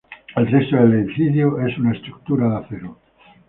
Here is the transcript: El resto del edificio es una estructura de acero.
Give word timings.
El 0.35 0.47
resto 0.47 0.77
del 0.77 0.93
edificio 0.95 1.59
es 1.63 1.77
una 1.77 1.91
estructura 1.93 2.49
de 2.49 2.65
acero. 2.65 2.99